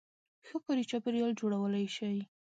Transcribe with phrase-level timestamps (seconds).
[0.45, 2.17] -ښه کاري چاپېریال جوړولای شئ